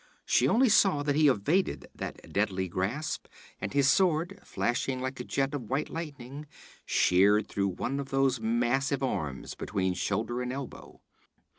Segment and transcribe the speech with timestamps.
[0.25, 3.27] She only saw that he evaded that deadly grasp,
[3.59, 6.47] and his sword, flashing like a jet of white lightning,
[6.87, 11.01] sheared through one of those massive arms between shoulder and elbow.